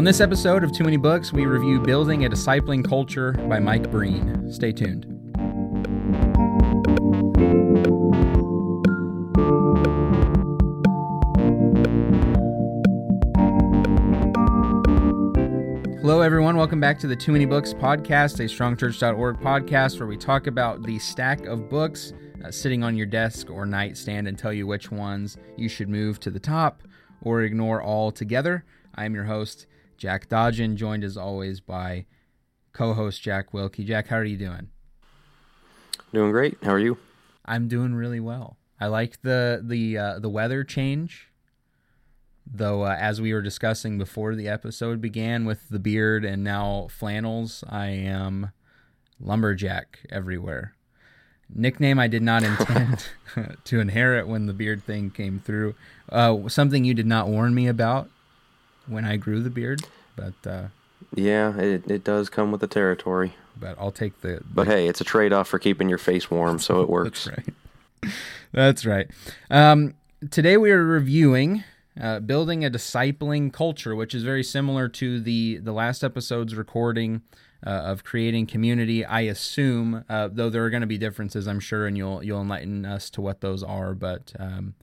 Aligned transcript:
On 0.00 0.04
this 0.04 0.22
episode 0.22 0.64
of 0.64 0.72
Too 0.72 0.82
Many 0.82 0.96
Books, 0.96 1.30
we 1.30 1.44
review 1.44 1.78
Building 1.78 2.24
a 2.24 2.30
Discipling 2.30 2.82
Culture 2.82 3.32
by 3.32 3.58
Mike 3.58 3.90
Breen. 3.90 4.50
Stay 4.50 4.72
tuned. 4.72 5.04
Hello, 16.00 16.22
everyone. 16.22 16.56
Welcome 16.56 16.80
back 16.80 16.98
to 17.00 17.06
the 17.06 17.14
Too 17.14 17.32
Many 17.32 17.44
Books 17.44 17.74
podcast, 17.74 18.40
a 18.40 18.44
strongchurch.org 18.44 19.38
podcast 19.40 19.98
where 19.98 20.08
we 20.08 20.16
talk 20.16 20.46
about 20.46 20.82
the 20.82 20.98
stack 20.98 21.44
of 21.44 21.68
books 21.68 22.14
uh, 22.42 22.50
sitting 22.50 22.82
on 22.82 22.96
your 22.96 23.04
desk 23.04 23.50
or 23.50 23.66
nightstand 23.66 24.28
and 24.28 24.38
tell 24.38 24.54
you 24.54 24.66
which 24.66 24.90
ones 24.90 25.36
you 25.58 25.68
should 25.68 25.90
move 25.90 26.18
to 26.20 26.30
the 26.30 26.40
top 26.40 26.84
or 27.20 27.42
ignore 27.42 27.82
altogether. 27.82 28.64
I 28.94 29.04
am 29.04 29.14
your 29.14 29.24
host, 29.24 29.66
Jack 30.00 30.28
Dodgen, 30.28 30.74
joined 30.74 31.04
as 31.04 31.16
always 31.16 31.60
by 31.60 32.06
co 32.72 32.94
host 32.94 33.22
Jack 33.22 33.54
Wilkie. 33.54 33.84
Jack, 33.84 34.08
how 34.08 34.16
are 34.16 34.24
you 34.24 34.36
doing? 34.36 34.70
Doing 36.12 36.32
great. 36.32 36.58
How 36.64 36.72
are 36.72 36.78
you? 36.80 36.98
I'm 37.44 37.68
doing 37.68 37.94
really 37.94 38.20
well. 38.20 38.56
I 38.80 38.88
like 38.88 39.22
the 39.22 39.62
the 39.62 39.96
uh, 39.96 40.18
the 40.18 40.28
weather 40.28 40.64
change 40.64 41.30
Though, 42.52 42.82
uh, 42.82 42.96
as 42.98 43.20
we 43.20 43.32
were 43.32 43.42
discussing 43.42 43.96
before 43.96 44.34
the 44.34 44.48
episode 44.48 45.00
began 45.00 45.44
with 45.44 45.68
the 45.68 45.78
beard 45.78 46.24
and 46.24 46.42
now 46.42 46.88
flannels, 46.90 47.62
I 47.68 47.88
am 47.88 48.50
lumberjack 49.20 50.00
everywhere. 50.10 50.74
Nickname 51.52 51.98
I 51.98 52.08
did 52.08 52.22
not 52.22 52.42
intend 52.42 53.06
to 53.64 53.80
inherit 53.80 54.26
when 54.26 54.46
the 54.46 54.52
beard 54.52 54.82
thing 54.82 55.10
came 55.10 55.38
through. 55.38 55.74
Uh, 56.08 56.48
something 56.48 56.84
you 56.84 56.94
did 56.94 57.06
not 57.06 57.28
warn 57.28 57.54
me 57.54 57.68
about 57.68 58.10
when 58.90 59.04
I 59.04 59.16
grew 59.16 59.42
the 59.42 59.50
beard, 59.50 59.82
but 60.16 60.34
uh, 60.46 60.64
yeah, 61.14 61.56
it 61.56 61.90
it 61.90 62.04
does 62.04 62.28
come 62.28 62.50
with 62.50 62.60
the 62.60 62.66
territory. 62.66 63.34
But 63.58 63.76
I'll 63.78 63.92
take 63.92 64.20
the. 64.20 64.40
But 64.52 64.66
hey, 64.66 64.88
it's 64.88 65.00
a 65.00 65.04
trade 65.04 65.32
off 65.32 65.48
for 65.48 65.58
keeping 65.58 65.88
your 65.88 65.98
face 65.98 66.30
warm, 66.30 66.58
so 66.58 66.80
it 66.82 66.88
works. 66.96 67.24
That's 67.24 67.38
right. 67.38 68.12
That's 68.52 68.86
right. 68.86 69.10
Um, 69.50 69.94
today 70.30 70.56
we 70.56 70.70
are 70.70 70.84
reviewing 70.84 71.64
uh, 72.00 72.20
building 72.20 72.64
a 72.64 72.70
discipling 72.70 73.52
culture, 73.52 73.94
which 73.94 74.14
is 74.14 74.22
very 74.22 74.42
similar 74.42 74.88
to 74.88 75.20
the 75.20 75.58
the 75.58 75.72
last 75.72 76.02
episode's 76.02 76.54
recording 76.54 77.22
uh, 77.66 77.70
of 77.70 78.04
creating 78.04 78.46
community. 78.46 79.04
I 79.04 79.22
assume, 79.22 80.04
uh, 80.08 80.28
though 80.32 80.50
there 80.50 80.64
are 80.64 80.70
going 80.70 80.80
to 80.82 80.86
be 80.86 80.98
differences, 80.98 81.46
I'm 81.46 81.60
sure, 81.60 81.86
and 81.86 81.96
you'll 81.96 82.22
you'll 82.22 82.40
enlighten 82.40 82.84
us 82.86 83.10
to 83.10 83.20
what 83.20 83.40
those 83.40 83.62
are. 83.62 83.94
But 83.94 84.32
um, 84.38 84.74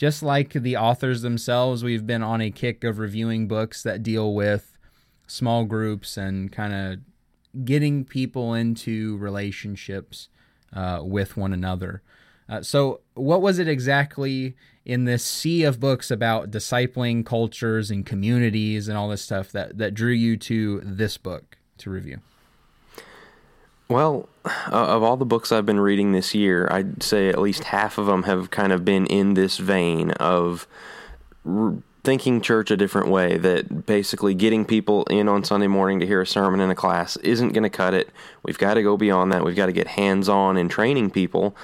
just 0.00 0.22
like 0.22 0.54
the 0.54 0.78
authors 0.78 1.20
themselves, 1.20 1.84
we've 1.84 2.06
been 2.06 2.22
on 2.22 2.40
a 2.40 2.50
kick 2.50 2.84
of 2.84 2.98
reviewing 2.98 3.46
books 3.46 3.82
that 3.82 4.02
deal 4.02 4.32
with 4.32 4.78
small 5.26 5.66
groups 5.66 6.16
and 6.16 6.50
kind 6.50 6.72
of 6.72 7.64
getting 7.66 8.06
people 8.06 8.54
into 8.54 9.18
relationships 9.18 10.30
uh, 10.72 11.00
with 11.02 11.36
one 11.36 11.52
another. 11.52 12.00
Uh, 12.48 12.62
so, 12.62 13.02
what 13.12 13.42
was 13.42 13.58
it 13.58 13.68
exactly 13.68 14.56
in 14.86 15.04
this 15.04 15.22
sea 15.22 15.64
of 15.64 15.78
books 15.78 16.10
about 16.10 16.50
discipling 16.50 17.22
cultures 17.22 17.90
and 17.90 18.06
communities 18.06 18.88
and 18.88 18.96
all 18.96 19.10
this 19.10 19.20
stuff 19.20 19.52
that, 19.52 19.76
that 19.76 19.92
drew 19.92 20.12
you 20.12 20.34
to 20.38 20.80
this 20.82 21.18
book 21.18 21.58
to 21.76 21.90
review? 21.90 22.20
Well, 23.90 24.28
uh, 24.44 24.70
of 24.70 25.02
all 25.02 25.16
the 25.16 25.24
books 25.24 25.50
I've 25.50 25.66
been 25.66 25.80
reading 25.80 26.12
this 26.12 26.32
year, 26.32 26.68
I'd 26.70 27.02
say 27.02 27.28
at 27.28 27.40
least 27.40 27.64
half 27.64 27.98
of 27.98 28.06
them 28.06 28.22
have 28.22 28.52
kind 28.52 28.72
of 28.72 28.84
been 28.84 29.04
in 29.06 29.34
this 29.34 29.58
vein 29.58 30.12
of 30.12 30.68
thinking 32.04 32.40
church 32.40 32.70
a 32.70 32.76
different 32.76 33.08
way. 33.08 33.36
That 33.36 33.86
basically 33.86 34.32
getting 34.34 34.64
people 34.64 35.02
in 35.10 35.28
on 35.28 35.42
Sunday 35.42 35.66
morning 35.66 35.98
to 35.98 36.06
hear 36.06 36.20
a 36.20 36.26
sermon 36.26 36.60
in 36.60 36.70
a 36.70 36.74
class 36.76 37.16
isn't 37.16 37.52
going 37.52 37.64
to 37.64 37.68
cut 37.68 37.92
it. 37.92 38.10
We've 38.44 38.58
got 38.58 38.74
to 38.74 38.82
go 38.84 38.96
beyond 38.96 39.32
that. 39.32 39.44
We've 39.44 39.56
got 39.56 39.66
to 39.66 39.72
get 39.72 39.88
hands 39.88 40.28
on 40.28 40.56
in 40.56 40.68
training 40.68 41.10
people 41.10 41.56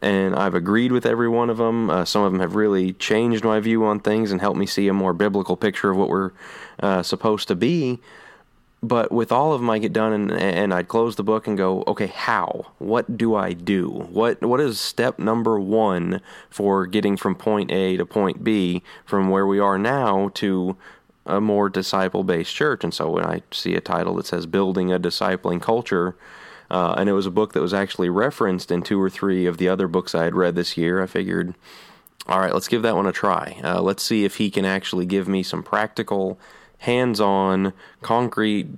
and 0.00 0.34
I've 0.34 0.54
agreed 0.54 0.92
with 0.92 1.06
every 1.06 1.28
one 1.28 1.48
of 1.48 1.56
them. 1.56 1.88
Uh, 1.88 2.04
some 2.04 2.22
of 2.22 2.32
them 2.32 2.40
have 2.40 2.54
really 2.54 2.92
changed 2.92 3.44
my 3.44 3.58
view 3.60 3.84
on 3.84 4.00
things 4.00 4.30
and 4.30 4.40
helped 4.40 4.58
me 4.58 4.66
see 4.66 4.88
a 4.88 4.92
more 4.92 5.14
biblical 5.14 5.56
picture 5.56 5.90
of 5.90 5.96
what 5.96 6.08
we're 6.08 6.32
uh, 6.80 7.02
supposed 7.02 7.48
to 7.48 7.54
be. 7.54 8.00
But 8.86 9.10
with 9.10 9.32
all 9.32 9.54
of 9.54 9.62
them, 9.62 9.70
I 9.70 9.78
get 9.78 9.94
done 9.94 10.12
and, 10.12 10.30
and 10.30 10.74
I'd 10.74 10.88
close 10.88 11.16
the 11.16 11.22
book 11.22 11.46
and 11.46 11.56
go, 11.56 11.84
okay, 11.86 12.08
how? 12.08 12.72
What 12.78 13.16
do 13.16 13.34
I 13.34 13.54
do? 13.54 13.88
What 13.88 14.42
What 14.42 14.60
is 14.60 14.78
step 14.78 15.18
number 15.18 15.58
one 15.58 16.20
for 16.50 16.86
getting 16.86 17.16
from 17.16 17.34
point 17.34 17.72
A 17.72 17.96
to 17.96 18.04
point 18.04 18.44
B 18.44 18.82
from 19.06 19.30
where 19.30 19.46
we 19.46 19.58
are 19.58 19.78
now 19.78 20.30
to 20.34 20.76
a 21.24 21.40
more 21.40 21.70
disciple 21.70 22.24
based 22.24 22.54
church? 22.54 22.84
And 22.84 22.92
so 22.92 23.08
when 23.08 23.24
I 23.24 23.42
see 23.50 23.74
a 23.74 23.80
title 23.80 24.16
that 24.16 24.26
says 24.26 24.44
Building 24.44 24.92
a 24.92 25.00
Discipling 25.00 25.62
Culture, 25.62 26.14
uh, 26.70 26.94
and 26.98 27.08
it 27.08 27.12
was 27.12 27.26
a 27.26 27.30
book 27.30 27.54
that 27.54 27.62
was 27.62 27.72
actually 27.72 28.10
referenced 28.10 28.70
in 28.70 28.82
two 28.82 29.00
or 29.00 29.08
three 29.08 29.46
of 29.46 29.56
the 29.56 29.68
other 29.68 29.88
books 29.88 30.14
I 30.14 30.24
had 30.24 30.34
read 30.34 30.56
this 30.56 30.76
year. 30.76 31.02
I 31.02 31.06
figured, 31.06 31.54
all 32.26 32.40
right, 32.40 32.52
let's 32.52 32.68
give 32.68 32.82
that 32.82 32.96
one 32.96 33.06
a 33.06 33.12
try. 33.12 33.58
Uh, 33.64 33.80
let's 33.80 34.02
see 34.02 34.24
if 34.24 34.36
he 34.36 34.50
can 34.50 34.66
actually 34.66 35.06
give 35.06 35.26
me 35.26 35.42
some 35.42 35.62
practical, 35.62 36.38
hands 36.84 37.20
on, 37.20 37.72
concrete, 38.02 38.68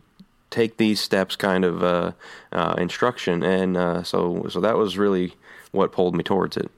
take 0.51 0.77
these 0.77 1.01
steps 1.01 1.37
kind 1.37 1.65
of 1.65 1.83
uh, 1.83 2.13
uh 2.53 2.75
instruction. 2.79 3.43
And 3.43 3.77
uh, 3.77 4.03
so, 4.03 4.47
so 4.49 4.61
that 4.61 4.77
was 4.77 4.97
really 4.97 5.35
what 5.73 5.93
pulled 5.93 6.17
me 6.17 6.23
towards 6.23 6.57
it. 6.57 6.71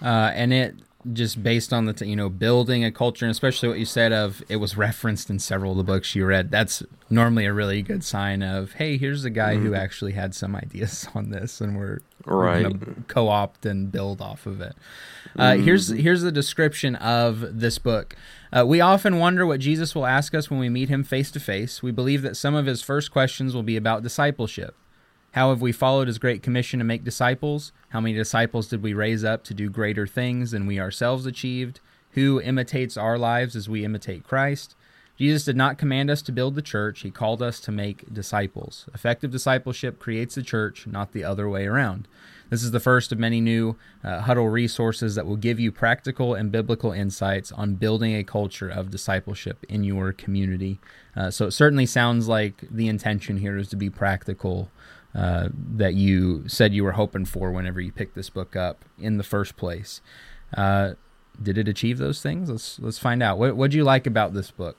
Uh, 0.00 0.32
and 0.34 0.52
it 0.52 0.74
just 1.12 1.42
based 1.42 1.72
on 1.72 1.86
the 1.86 1.92
t- 1.92 2.06
you 2.06 2.14
know 2.14 2.28
building 2.28 2.84
a 2.84 2.92
culture 2.92 3.24
and 3.24 3.30
especially 3.30 3.68
what 3.68 3.78
you 3.78 3.84
said 3.84 4.12
of 4.12 4.42
it 4.48 4.56
was 4.56 4.76
referenced 4.76 5.30
in 5.30 5.38
several 5.38 5.72
of 5.72 5.76
the 5.76 5.82
books 5.82 6.14
you 6.14 6.24
read 6.24 6.50
that's 6.50 6.82
normally 7.10 7.44
a 7.44 7.52
really 7.52 7.82
good 7.82 8.04
sign 8.04 8.42
of 8.42 8.72
hey 8.74 8.96
here's 8.96 9.24
a 9.24 9.30
guy 9.30 9.54
mm-hmm. 9.54 9.66
who 9.66 9.74
actually 9.74 10.12
had 10.12 10.34
some 10.34 10.54
ideas 10.54 11.08
on 11.14 11.30
this 11.30 11.60
and 11.60 11.76
we're, 11.76 11.98
right. 12.24 12.64
we're 12.64 12.94
co-opt 13.08 13.66
and 13.66 13.90
build 13.90 14.20
off 14.20 14.46
of 14.46 14.60
it 14.60 14.76
uh, 15.36 15.52
mm-hmm. 15.52 15.64
here's 15.64 15.88
here's 15.88 16.22
the 16.22 16.32
description 16.32 16.94
of 16.96 17.58
this 17.58 17.78
book 17.78 18.14
uh, 18.52 18.64
we 18.64 18.80
often 18.80 19.18
wonder 19.18 19.44
what 19.44 19.58
jesus 19.58 19.94
will 19.94 20.06
ask 20.06 20.34
us 20.34 20.50
when 20.50 20.60
we 20.60 20.68
meet 20.68 20.88
him 20.88 21.02
face 21.02 21.32
to 21.32 21.40
face 21.40 21.82
we 21.82 21.90
believe 21.90 22.22
that 22.22 22.36
some 22.36 22.54
of 22.54 22.66
his 22.66 22.80
first 22.80 23.10
questions 23.10 23.54
will 23.54 23.64
be 23.64 23.76
about 23.76 24.04
discipleship 24.04 24.76
how 25.32 25.48
have 25.48 25.62
we 25.62 25.72
followed 25.72 26.08
his 26.08 26.18
great 26.18 26.42
commission 26.42 26.78
to 26.78 26.84
make 26.84 27.04
disciples? 27.04 27.72
How 27.88 28.00
many 28.00 28.14
disciples 28.14 28.68
did 28.68 28.82
we 28.82 28.94
raise 28.94 29.24
up 29.24 29.44
to 29.44 29.54
do 29.54 29.70
greater 29.70 30.06
things 30.06 30.50
than 30.50 30.66
we 30.66 30.78
ourselves 30.78 31.26
achieved? 31.26 31.80
Who 32.12 32.40
imitates 32.40 32.98
our 32.98 33.16
lives 33.16 33.56
as 33.56 33.68
we 33.68 33.84
imitate 33.84 34.24
Christ? 34.24 34.74
Jesus 35.18 35.44
did 35.44 35.56
not 35.56 35.78
command 35.78 36.10
us 36.10 36.20
to 36.22 36.32
build 36.32 36.54
the 36.54 36.62
church, 36.62 37.00
he 37.00 37.10
called 37.10 37.42
us 37.42 37.60
to 37.60 37.72
make 37.72 38.12
disciples. 38.12 38.88
Effective 38.92 39.30
discipleship 39.30 39.98
creates 39.98 40.34
the 40.34 40.42
church, 40.42 40.86
not 40.86 41.12
the 41.12 41.24
other 41.24 41.48
way 41.48 41.66
around. 41.66 42.08
This 42.50 42.62
is 42.62 42.70
the 42.70 42.80
first 42.80 43.12
of 43.12 43.18
many 43.18 43.40
new 43.40 43.76
uh, 44.04 44.20
Huddle 44.20 44.48
resources 44.48 45.14
that 45.14 45.26
will 45.26 45.36
give 45.36 45.58
you 45.58 45.72
practical 45.72 46.34
and 46.34 46.52
biblical 46.52 46.92
insights 46.92 47.50
on 47.52 47.76
building 47.76 48.14
a 48.14 48.24
culture 48.24 48.68
of 48.68 48.90
discipleship 48.90 49.64
in 49.68 49.84
your 49.84 50.12
community. 50.12 50.78
Uh, 51.16 51.30
so 51.30 51.46
it 51.46 51.52
certainly 51.52 51.86
sounds 51.86 52.28
like 52.28 52.64
the 52.70 52.88
intention 52.88 53.38
here 53.38 53.56
is 53.56 53.68
to 53.68 53.76
be 53.76 53.88
practical 53.88 54.70
uh, 55.14 55.48
that 55.52 55.94
you 55.94 56.48
said 56.48 56.72
you 56.72 56.84
were 56.84 56.92
hoping 56.92 57.24
for 57.24 57.50
whenever 57.50 57.80
you 57.80 57.92
picked 57.92 58.14
this 58.14 58.30
book 58.30 58.56
up 58.56 58.84
in 58.98 59.18
the 59.18 59.24
first 59.24 59.56
place. 59.56 60.00
Uh, 60.56 60.94
did 61.40 61.58
it 61.58 61.68
achieve 61.68 61.98
those 61.98 62.22
things? 62.22 62.50
Let's 62.50 62.78
let's 62.78 62.98
find 62.98 63.22
out. 63.22 63.38
What 63.38 63.56
did 63.58 63.74
you 63.74 63.84
like 63.84 64.06
about 64.06 64.34
this 64.34 64.50
book? 64.50 64.76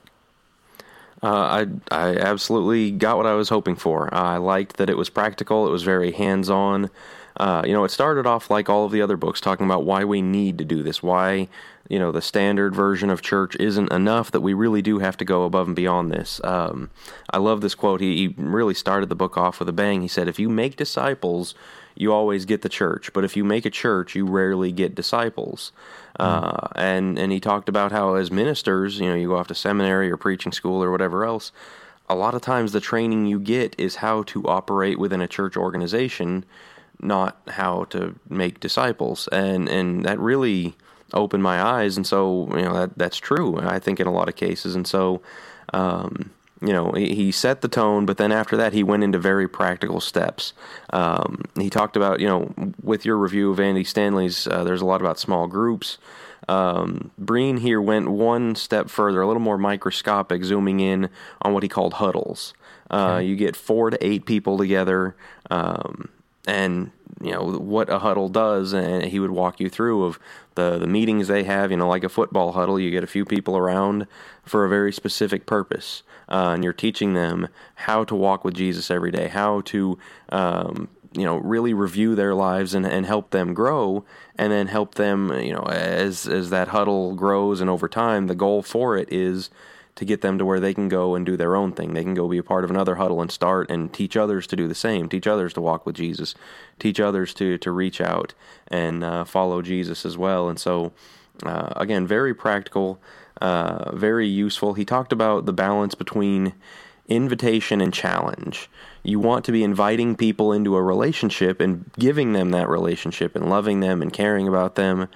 Uh, 1.21 1.65
I 1.91 1.95
I 1.95 2.15
absolutely 2.17 2.91
got 2.91 3.17
what 3.17 3.25
I 3.25 3.33
was 3.33 3.49
hoping 3.49 3.75
for. 3.75 4.13
I 4.13 4.37
liked 4.37 4.77
that 4.77 4.89
it 4.89 4.97
was 4.97 5.09
practical. 5.09 5.67
It 5.67 5.71
was 5.71 5.83
very 5.83 6.11
hands 6.11 6.49
on. 6.49 6.89
Uh, 7.37 7.63
you 7.65 7.73
know, 7.73 7.83
it 7.83 7.89
started 7.89 8.27
off 8.27 8.51
like 8.51 8.69
all 8.69 8.85
of 8.85 8.91
the 8.91 9.01
other 9.01 9.17
books, 9.17 9.41
talking 9.41 9.65
about 9.65 9.85
why 9.85 10.03
we 10.03 10.21
need 10.21 10.57
to 10.59 10.65
do 10.65 10.83
this, 10.83 11.01
why 11.01 11.47
you 11.93 11.99
know 11.99 12.11
the 12.11 12.21
standard 12.21 12.73
version 12.73 13.11
of 13.11 13.21
church 13.21 13.55
isn't 13.59 13.91
enough 13.91 14.31
that 14.31 14.41
we 14.41 14.53
really 14.53 14.81
do 14.81 14.97
have 14.97 15.15
to 15.17 15.25
go 15.25 15.43
above 15.43 15.67
and 15.67 15.75
beyond 15.75 16.11
this. 16.11 16.41
Um, 16.43 16.89
i 17.29 17.37
love 17.37 17.61
this 17.61 17.75
quote. 17.75 18.01
He, 18.01 18.15
he, 18.17 18.27
really 18.35 18.73
started 18.73 19.09
the 19.09 19.15
book 19.15 19.37
off 19.37 19.59
with 19.59 19.69
a 19.69 19.73
bang. 19.73 20.01
He 20.01 20.07
said 20.07 20.27
if 20.27 20.39
you 20.39 20.49
make 20.49 20.75
disciples 20.75 21.53
you 21.95 22.11
always 22.11 22.45
get 22.45 22.63
the 22.63 22.69
church 22.69 23.13
but 23.13 23.23
if 23.23 23.37
you 23.37 23.43
make 23.43 23.65
a 23.65 23.69
church 23.69 24.15
you 24.15 24.25
rarely 24.25 24.71
get 24.71 24.95
disciples. 24.95 25.71
Mm. 26.19 26.25
uh, 26.25 26.67
and 26.75 27.19
and 27.19 27.31
he 27.31 27.39
talked 27.39 27.69
about 27.69 27.91
how 27.91 28.15
as 28.15 28.31
ministers 28.31 28.99
you 28.99 29.07
know 29.07 29.15
you 29.15 29.27
go 29.27 29.37
off 29.37 29.47
to 29.47 29.55
seminary 29.55 30.09
or 30.09 30.17
preaching 30.17 30.51
school 30.51 30.83
or 30.83 30.91
whatever 30.91 31.25
else 31.25 31.51
a 32.09 32.15
lot 32.15 32.33
of 32.33 32.41
times 32.41 32.71
the 32.71 32.79
training 32.79 33.27
you 33.27 33.39
get 33.39 33.75
is 33.79 33.97
how 33.97 34.23
to 34.23 34.43
operate 34.45 34.97
within 34.97 35.21
a 35.21 35.27
church 35.27 35.55
organization 35.55 36.43
not 37.03 37.37
how 37.47 37.83
to 37.85 38.15
make 38.29 38.59
disciples. 38.59 39.27
And 39.31 39.67
and 39.69 40.05
that 40.05 40.19
really 40.19 40.75
opened 41.13 41.43
my 41.43 41.61
eyes, 41.61 41.97
and 41.97 42.05
so 42.05 42.49
you 42.55 42.63
know 42.63 42.73
that 42.73 42.97
that's 42.97 43.17
true. 43.17 43.59
I 43.59 43.79
think 43.79 43.99
in 43.99 44.07
a 44.07 44.11
lot 44.11 44.29
of 44.29 44.35
cases, 44.35 44.75
and 44.75 44.87
so. 44.87 45.21
Um, 45.73 46.31
you 46.61 46.71
know, 46.71 46.91
he, 46.91 47.31
set 47.31 47.59
the 47.59 47.67
tone, 47.67 48.05
but 48.05 48.15
then 48.17 48.31
after 48.31 48.55
that, 48.55 48.71
he 48.71 48.83
went 48.83 49.03
into 49.03 49.19
very 49.19 49.49
practical 49.49 49.99
steps. 49.99 50.53
Um, 50.91 51.43
he 51.59 51.69
talked 51.69 51.97
about, 51.97 52.21
you 52.21 52.27
know, 52.27 52.53
with 52.81 53.05
your 53.05 53.17
review 53.17 53.51
of 53.51 53.59
Andy 53.59 53.83
Stanley's, 53.83 54.47
uh, 54.47 54.63
there's 54.63 54.81
a 54.81 54.85
lot 54.85 55.01
about 55.01 55.19
small 55.19 55.47
groups. 55.47 55.97
Um, 56.47 57.11
Breen 57.17 57.57
here 57.57 57.81
went 57.81 58.09
one 58.09 58.55
step 58.55 58.89
further, 58.89 59.21
a 59.21 59.27
little 59.27 59.41
more 59.41 59.57
microscopic, 59.57 60.43
zooming 60.45 60.79
in 60.79 61.09
on 61.41 61.53
what 61.53 61.63
he 61.63 61.69
called 61.69 61.95
huddles. 61.95 62.53
Uh, 62.89 63.19
You 63.21 63.35
get 63.35 63.57
four 63.57 63.89
to 63.89 64.05
eight 64.05 64.25
people 64.25 64.57
together, 64.57 65.15
um, 65.51 66.09
and 66.47 66.91
you 67.21 67.31
know 67.31 67.43
what 67.43 67.89
a 67.89 67.99
huddle 67.99 68.29
does, 68.29 68.73
and 68.73 69.05
he 69.05 69.19
would 69.19 69.31
walk 69.31 69.59
you 69.59 69.69
through 69.69 70.03
of 70.03 70.19
the 70.55 70.77
the 70.77 70.87
meetings 70.87 71.27
they 71.27 71.43
have. 71.43 71.71
You 71.71 71.77
know, 71.77 71.87
like 71.87 72.03
a 72.03 72.09
football 72.09 72.51
huddle, 72.51 72.79
you 72.79 72.91
get 72.91 73.03
a 73.03 73.07
few 73.07 73.25
people 73.25 73.57
around 73.57 74.07
for 74.43 74.65
a 74.65 74.69
very 74.69 74.91
specific 74.91 75.45
purpose, 75.45 76.03
uh, 76.29 76.51
and 76.53 76.63
you're 76.63 76.73
teaching 76.73 77.13
them 77.13 77.47
how 77.75 78.03
to 78.03 78.15
walk 78.15 78.43
with 78.43 78.55
Jesus 78.55 78.91
every 78.91 79.11
day, 79.11 79.27
how 79.27 79.61
to 79.61 79.97
um, 80.29 80.89
you 81.13 81.23
know 81.23 81.37
really 81.37 81.73
review 81.73 82.15
their 82.15 82.33
lives 82.33 82.73
and, 82.73 82.85
and 82.85 83.05
help 83.05 83.31
them 83.31 83.53
grow 83.53 84.03
and 84.37 84.51
then 84.51 84.67
help 84.67 84.95
them 84.95 85.31
you 85.39 85.53
know 85.53 85.63
as 85.63 86.27
as 86.27 86.49
that 86.49 86.69
huddle 86.69 87.13
grows 87.13 87.61
and 87.61 87.69
over 87.69 87.87
time 87.87 88.27
the 88.27 88.35
goal 88.35 88.61
for 88.61 88.97
it 88.97 89.07
is 89.11 89.49
to 89.95 90.05
get 90.05 90.21
them 90.21 90.37
to 90.37 90.45
where 90.45 90.59
they 90.59 90.73
can 90.73 90.89
go 90.89 91.15
and 91.15 91.25
do 91.25 91.37
their 91.37 91.55
own 91.55 91.71
thing. 91.71 91.93
They 91.93 92.03
can 92.03 92.15
go 92.15 92.27
be 92.27 92.37
a 92.37 92.43
part 92.43 92.63
of 92.63 92.71
another 92.71 92.95
huddle 92.95 93.21
and 93.21 93.31
start 93.31 93.69
and 93.69 93.93
teach 93.93 94.17
others 94.17 94.47
to 94.47 94.55
do 94.55 94.67
the 94.67 94.75
same, 94.75 95.07
teach 95.07 95.27
others 95.27 95.53
to 95.53 95.61
walk 95.61 95.85
with 95.85 95.95
Jesus, 95.95 96.33
teach 96.79 96.99
others 96.99 97.33
to 97.35 97.57
to 97.59 97.71
reach 97.71 98.01
out 98.01 98.33
and 98.67 99.03
uh, 99.03 99.23
follow 99.23 99.61
Jesus 99.61 100.05
as 100.05 100.17
well. 100.17 100.49
And 100.49 100.59
so, 100.59 100.93
uh, 101.43 101.73
again, 101.75 102.07
very 102.07 102.33
practical, 102.33 102.99
uh, 103.41 103.95
very 103.95 104.27
useful. 104.27 104.73
He 104.73 104.85
talked 104.85 105.13
about 105.13 105.45
the 105.45 105.53
balance 105.53 105.95
between 105.95 106.53
invitation 107.07 107.81
and 107.81 107.93
challenge. 107.93 108.69
You 109.03 109.19
want 109.19 109.45
to 109.45 109.51
be 109.51 109.63
inviting 109.63 110.15
people 110.15 110.53
into 110.53 110.75
a 110.75 110.81
relationship 110.81 111.59
and 111.59 111.91
giving 111.99 112.33
them 112.33 112.51
that 112.51 112.69
relationship 112.69 113.35
and 113.35 113.49
loving 113.49 113.81
them 113.81 114.01
and 114.01 114.11
caring 114.11 114.47
about 114.47 114.75
them, 114.75 115.09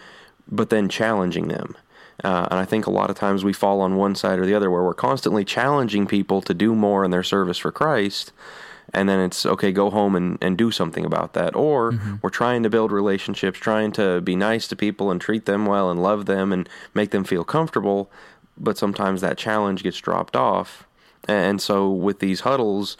but 0.47 0.69
then 0.69 0.89
challenging 0.89 1.47
them. 1.47 1.77
Uh, 2.23 2.47
and 2.49 2.59
I 2.59 2.65
think 2.65 2.87
a 2.87 2.91
lot 2.91 3.09
of 3.09 3.15
times 3.15 3.43
we 3.43 3.53
fall 3.53 3.81
on 3.81 3.95
one 3.95 4.15
side 4.15 4.39
or 4.39 4.45
the 4.45 4.55
other 4.55 4.71
where 4.71 4.83
we're 4.83 4.93
constantly 4.93 5.45
challenging 5.45 6.07
people 6.07 6.41
to 6.41 6.53
do 6.53 6.73
more 6.73 7.03
in 7.05 7.11
their 7.11 7.23
service 7.23 7.57
for 7.57 7.71
Christ. 7.71 8.31
And 8.93 9.07
then 9.09 9.19
it's 9.19 9.45
okay, 9.45 9.71
go 9.71 9.89
home 9.89 10.15
and, 10.15 10.37
and 10.41 10.57
do 10.57 10.71
something 10.71 11.05
about 11.05 11.33
that. 11.33 11.55
Or 11.55 11.91
mm-hmm. 11.91 12.15
we're 12.21 12.29
trying 12.29 12.63
to 12.63 12.69
build 12.69 12.91
relationships, 12.91 13.59
trying 13.59 13.91
to 13.93 14.21
be 14.21 14.35
nice 14.35 14.67
to 14.69 14.75
people 14.75 15.11
and 15.11 15.19
treat 15.19 15.45
them 15.45 15.65
well 15.65 15.91
and 15.91 16.01
love 16.01 16.25
them 16.25 16.53
and 16.53 16.67
make 16.93 17.11
them 17.11 17.23
feel 17.23 17.43
comfortable. 17.43 18.09
But 18.57 18.77
sometimes 18.77 19.21
that 19.21 19.37
challenge 19.37 19.83
gets 19.83 19.97
dropped 19.97 20.35
off. 20.35 20.87
And 21.27 21.61
so 21.61 21.91
with 21.91 22.19
these 22.19 22.41
huddles, 22.41 22.95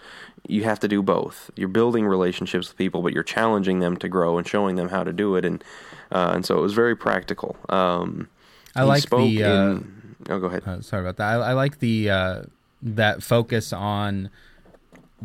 you 0.48 0.64
have 0.66 0.80
to 0.82 0.88
do 0.88 1.02
both. 1.02 1.50
You're 1.56 1.70
building 1.70 2.06
relationships 2.06 2.68
with 2.68 2.78
people, 2.78 3.02
but 3.02 3.14
you're 3.14 3.24
challenging 3.24 3.80
them 3.80 3.98
to 3.98 4.10
grow 4.10 4.38
and 4.38 4.48
showing 4.48 4.76
them 4.76 4.90
how 4.90 5.04
to 5.04 5.14
do 5.14 5.36
it. 5.36 5.46
And 5.46 5.64
uh, 6.12 6.32
and 6.34 6.46
so 6.46 6.58
it 6.58 6.62
was 6.62 6.74
very 6.74 6.96
practical. 6.96 7.58
Um, 7.70 8.28
I 8.78 8.84
like 8.84 9.10
the. 9.10 9.44
Uh, 9.44 9.50
in, 9.50 10.16
oh, 10.30 10.40
go 10.40 10.48
ahead. 10.48 10.64
Uh, 10.66 10.82
sorry 10.82 11.04
about 11.04 11.18
that. 11.18 11.42
I, 11.42 11.50
I 11.50 11.54
like 11.54 11.80
the 11.80 12.10
uh, 12.10 12.42
that 12.82 13.24
focus 13.24 13.74
on 13.74 14.30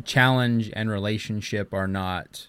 challenge 0.03 0.71
and 0.73 0.89
relationship 0.89 1.73
are 1.73 1.87
not 1.87 2.47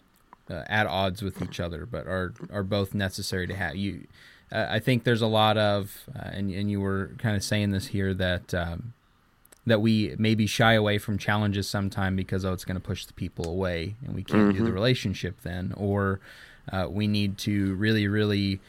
uh, 0.51 0.63
at 0.67 0.87
odds 0.87 1.23
with 1.23 1.43
each 1.43 1.61
other, 1.61 1.87
but 1.87 2.07
are 2.07 2.35
are 2.51 2.63
both 2.63 2.95
necessary 2.95 3.47
to 3.47 3.55
have. 3.55 3.77
You, 3.77 4.07
uh, 4.51 4.67
I 4.71 4.79
think 4.79 5.05
there's 5.05 5.23
a 5.23 5.27
lot 5.27 5.59
of, 5.59 6.05
uh, 6.15 6.31
and 6.33 6.51
and 6.51 6.71
you 6.71 6.81
were 6.81 7.13
kind 7.19 7.37
of 7.37 7.45
saying 7.45 7.71
this 7.71 7.89
here 7.89 8.15
that. 8.15 8.55
Um, 8.55 8.95
that 9.67 9.81
we 9.81 10.15
maybe 10.19 10.47
shy 10.47 10.75
away 10.75 10.99
from 10.99 11.17
challenges 11.17 11.67
sometime 11.67 12.15
because 12.15 12.45
oh 12.45 12.53
it's 12.53 12.67
going 12.67 12.75
to 12.75 12.87
push 12.87 13.07
the 13.07 13.15
people 13.15 13.49
away 13.49 13.95
and 14.05 14.15
we 14.15 14.23
can't 14.23 14.43
mm-hmm. 14.43 14.51
do 14.51 14.59
the 14.59 14.65
mm-hmm. 14.65 14.75
relationship 14.75 15.41
then 15.41 15.73
or 15.79 16.21
we 16.91 17.07
need 17.07 17.39
to 17.39 17.75
really 17.77 18.07
really 18.07 18.61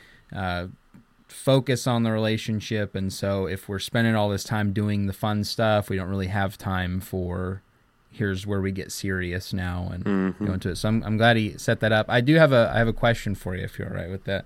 focus 1.35 1.85
on 1.85 2.03
the 2.03 2.11
relationship 2.11 2.95
and 2.95 3.11
so 3.11 3.45
if 3.45 3.67
we're 3.67 3.77
spending 3.77 4.15
all 4.15 4.29
this 4.29 4.43
time 4.43 4.71
doing 4.71 5.05
the 5.05 5.13
fun 5.13 5.43
stuff 5.43 5.89
we 5.89 5.97
don't 5.97 6.09
really 6.09 6.27
have 6.27 6.57
time 6.57 6.99
for 6.99 7.61
here's 8.09 8.47
where 8.47 8.61
we 8.61 8.71
get 8.71 8.91
serious 8.91 9.51
now 9.51 9.89
and 9.91 10.05
mm-hmm. 10.05 10.45
go 10.45 10.53
into 10.53 10.69
it 10.69 10.77
so 10.77 10.87
I'm, 10.87 11.03
I'm 11.03 11.17
glad 11.17 11.35
he 11.35 11.57
set 11.57 11.81
that 11.81 11.91
up 11.91 12.05
i 12.09 12.21
do 12.21 12.35
have 12.35 12.53
a 12.53 12.71
i 12.73 12.77
have 12.77 12.87
a 12.87 12.93
question 12.93 13.35
for 13.35 13.55
you 13.55 13.63
if 13.63 13.77
you're 13.77 13.89
all 13.89 13.95
right 13.95 14.09
with 14.09 14.23
that 14.23 14.45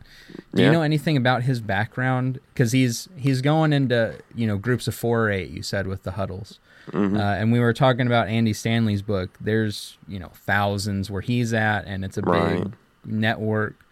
do 0.55 0.61
yeah. 0.61 0.67
you 0.67 0.73
know 0.73 0.81
anything 0.81 1.15
about 1.15 1.43
his 1.43 1.61
background 1.61 2.39
because 2.53 2.71
he's 2.71 3.07
he's 3.15 3.41
going 3.41 3.71
into 3.71 4.15
you 4.33 4.47
know 4.47 4.57
groups 4.57 4.87
of 4.87 4.95
four 4.95 5.27
or 5.27 5.31
eight 5.31 5.51
you 5.51 5.61
said 5.61 5.85
with 5.85 6.01
the 6.03 6.11
huddles 6.11 6.59
mm-hmm. 6.91 7.15
uh, 7.15 7.35
and 7.35 7.51
we 7.51 7.59
were 7.59 7.73
talking 7.73 8.07
about 8.07 8.27
andy 8.27 8.53
stanley's 8.53 9.03
book 9.03 9.29
there's 9.39 9.97
you 10.07 10.19
know 10.19 10.31
thousands 10.33 11.11
where 11.11 11.21
he's 11.21 11.53
at 11.53 11.85
and 11.85 12.03
it's 12.03 12.17
a 12.17 12.21
right. 12.21 12.63
big 12.63 12.73
network 13.05 13.85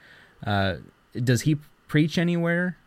uh, 0.45 0.75
does 1.23 1.41
he 1.41 1.57
preach 1.87 2.17
anywhere 2.17 2.77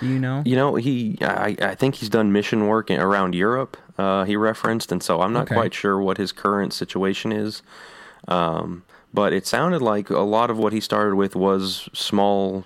do 0.00 0.08
you 0.08 0.18
know? 0.18 0.42
You 0.44 0.56
know, 0.56 0.74
he 0.74 1.16
I, 1.20 1.56
I 1.60 1.74
think 1.74 1.96
he's 1.96 2.08
done 2.08 2.32
mission 2.32 2.66
work 2.66 2.90
around 2.90 3.34
Europe. 3.34 3.76
Uh, 3.96 4.24
he 4.24 4.36
referenced, 4.36 4.90
and 4.90 5.02
so 5.02 5.20
I'm 5.20 5.32
not 5.32 5.44
okay. 5.44 5.54
quite 5.54 5.74
sure 5.74 6.00
what 6.00 6.18
his 6.18 6.32
current 6.32 6.72
situation 6.72 7.30
is. 7.30 7.62
Um, 8.26 8.84
but 9.14 9.32
it 9.32 9.46
sounded 9.46 9.82
like 9.82 10.10
a 10.10 10.20
lot 10.20 10.50
of 10.50 10.58
what 10.58 10.72
he 10.72 10.80
started 10.80 11.14
with 11.16 11.36
was 11.36 11.88
small 11.92 12.64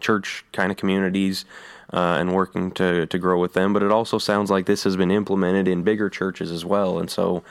church 0.00 0.44
kind 0.52 0.70
of 0.70 0.76
communities 0.76 1.44
uh, 1.92 2.16
and 2.18 2.34
working 2.34 2.70
to 2.72 3.06
to 3.06 3.18
grow 3.18 3.40
with 3.40 3.54
them. 3.54 3.72
But 3.72 3.82
it 3.82 3.90
also 3.90 4.18
sounds 4.18 4.50
like 4.50 4.66
this 4.66 4.84
has 4.84 4.96
been 4.96 5.10
implemented 5.10 5.68
in 5.68 5.82
bigger 5.82 6.10
churches 6.10 6.50
as 6.50 6.64
well. 6.64 6.98
And 6.98 7.10
so, 7.10 7.42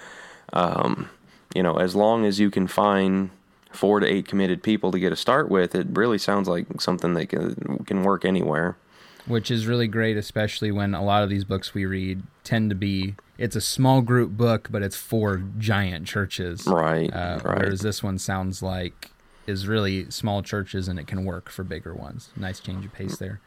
um, 0.54 1.10
you 1.56 1.64
know, 1.64 1.78
as 1.78 1.96
long 1.96 2.26
as 2.26 2.40
you 2.40 2.52
can 2.52 2.68
find 2.68 3.32
four 3.72 4.00
to 4.00 4.06
eight 4.06 4.28
committed 4.28 4.62
people 4.62 4.92
to 4.92 5.00
get 5.00 5.12
a 5.12 5.16
start 5.16 5.50
with, 5.50 5.74
it 5.74 5.88
really 5.92 6.18
sounds 6.18 6.48
like 6.48 6.80
something 6.80 7.14
that 7.16 7.28
can, 7.28 7.84
can 7.86 8.04
work 8.04 8.24
anywhere 8.24 8.78
which 9.26 9.50
is 9.50 9.68
really 9.68 9.88
great, 9.88 10.18
especially 10.18 10.72
when 10.72 10.94
a 10.94 11.04
lot 11.04 11.24
of 11.24 11.30
these 11.30 11.44
books 11.44 11.74
we 11.74 11.86
read 11.86 12.24
tend 12.44 12.70
to 12.70 12.76
be 12.76 13.16
it's 13.38 13.56
a 13.56 13.62
small 13.62 14.02
group 14.02 14.32
book, 14.32 14.70
but 14.72 14.82
it's 14.82 14.96
for 14.96 15.44
giant 15.58 16.08
churches. 16.08 16.66
Right. 16.66 17.14
Uh, 17.14 17.40
right. 17.44 17.58
Whereas 17.60 17.82
this 17.82 18.02
one 18.02 18.18
sounds 18.18 18.62
like 18.64 19.12
is 19.48 19.68
really 19.68 20.10
small 20.10 20.42
churches 20.42 20.88
and 20.88 20.98
it 20.98 21.08
can 21.08 21.26
work 21.26 21.50
for 21.50 21.64
bigger 21.64 21.94
ones. 21.94 22.30
Nice 22.36 22.60
change 22.60 22.86
of 22.86 22.94
pace 22.94 23.18
there. 23.18 23.42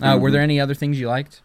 Uh, 0.00 0.12
mm-hmm. 0.12 0.22
Were 0.22 0.30
there 0.30 0.40
any 0.40 0.60
other 0.60 0.74
things 0.74 1.00
you 1.00 1.08
liked? 1.08 1.42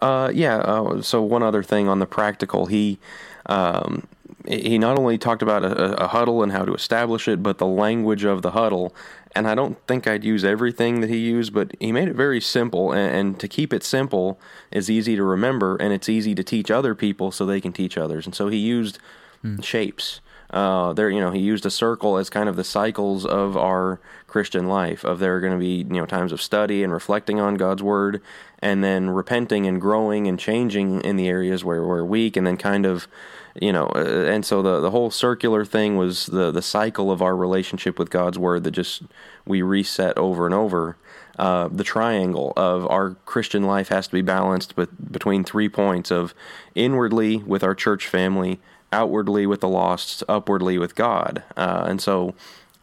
Uh, 0.00 0.30
yeah. 0.32 0.58
Uh, 0.58 1.02
so 1.02 1.22
one 1.22 1.42
other 1.42 1.62
thing 1.62 1.88
on 1.88 1.98
the 1.98 2.06
practical, 2.06 2.66
he 2.66 2.98
um, 3.46 4.06
he 4.46 4.78
not 4.78 4.98
only 4.98 5.18
talked 5.18 5.42
about 5.42 5.64
a, 5.64 6.02
a, 6.02 6.08
huddle 6.08 6.42
and 6.42 6.52
how 6.52 6.64
to 6.64 6.74
establish 6.74 7.28
it, 7.28 7.42
but 7.42 7.58
the 7.58 7.66
language 7.66 8.24
of 8.24 8.42
the 8.42 8.52
huddle. 8.52 8.94
And 9.36 9.46
I 9.46 9.54
don't 9.54 9.78
think 9.86 10.06
I'd 10.06 10.24
use 10.24 10.44
everything 10.44 11.00
that 11.02 11.10
he 11.10 11.18
used, 11.18 11.52
but 11.52 11.72
he 11.78 11.92
made 11.92 12.08
it 12.08 12.16
very 12.16 12.40
simple. 12.40 12.92
And, 12.92 13.14
and 13.14 13.40
to 13.40 13.46
keep 13.46 13.72
it 13.72 13.84
simple 13.84 14.40
is 14.70 14.90
easy 14.90 15.14
to 15.16 15.22
remember, 15.22 15.76
and 15.76 15.92
it's 15.92 16.08
easy 16.08 16.34
to 16.34 16.42
teach 16.42 16.70
other 16.70 16.94
people 16.94 17.30
so 17.30 17.44
they 17.44 17.60
can 17.60 17.72
teach 17.72 17.98
others. 17.98 18.26
And 18.26 18.34
so 18.34 18.48
he 18.48 18.56
used 18.56 18.98
hmm. 19.42 19.60
shapes. 19.60 20.20
Uh, 20.50 20.92
there, 20.92 21.10
you 21.10 21.20
know, 21.20 21.32
he 21.32 21.40
used 21.40 21.66
a 21.66 21.70
circle 21.70 22.16
as 22.16 22.30
kind 22.30 22.48
of 22.48 22.56
the 22.56 22.64
cycles 22.64 23.26
of 23.26 23.56
our 23.56 24.00
Christian 24.26 24.68
life. 24.68 25.04
Of 25.04 25.18
there 25.18 25.36
are 25.36 25.40
going 25.40 25.52
to 25.52 25.58
be, 25.58 25.78
you 25.78 26.00
know, 26.00 26.06
times 26.06 26.32
of 26.32 26.40
study 26.40 26.82
and 26.82 26.92
reflecting 26.92 27.40
on 27.40 27.56
God's 27.56 27.82
word, 27.82 28.22
and 28.60 28.82
then 28.82 29.10
repenting 29.10 29.66
and 29.66 29.80
growing 29.80 30.26
and 30.26 30.38
changing 30.38 31.00
in 31.02 31.16
the 31.16 31.28
areas 31.28 31.64
where 31.64 31.84
we're 31.84 32.04
weak, 32.04 32.36
and 32.36 32.46
then 32.46 32.56
kind 32.56 32.86
of 32.86 33.08
you 33.60 33.72
know, 33.72 33.86
uh, 33.94 34.26
and 34.28 34.44
so 34.44 34.62
the 34.62 34.80
the 34.80 34.90
whole 34.90 35.10
circular 35.10 35.64
thing 35.64 35.96
was 35.96 36.26
the 36.26 36.50
the 36.50 36.62
cycle 36.62 37.10
of 37.10 37.22
our 37.22 37.36
relationship 37.36 37.98
with 37.98 38.10
God's 38.10 38.38
word 38.38 38.64
that 38.64 38.72
just 38.72 39.02
we 39.46 39.62
reset 39.62 40.16
over 40.18 40.46
and 40.46 40.54
over. 40.54 40.96
Uh, 41.38 41.68
the 41.68 41.84
triangle 41.84 42.54
of 42.56 42.86
our 42.90 43.10
Christian 43.26 43.64
life 43.64 43.88
has 43.88 44.06
to 44.06 44.12
be 44.14 44.22
balanced 44.22 44.74
with, 44.74 45.12
between 45.12 45.44
three 45.44 45.68
points 45.68 46.10
of 46.10 46.34
inwardly 46.74 47.36
with 47.36 47.62
our 47.62 47.74
church 47.74 48.08
family, 48.08 48.58
outwardly 48.90 49.46
with 49.46 49.60
the 49.60 49.68
lost, 49.68 50.22
upwardly 50.28 50.78
with 50.78 50.94
God. 50.94 51.42
Uh, 51.54 51.84
and 51.86 52.00
so 52.00 52.34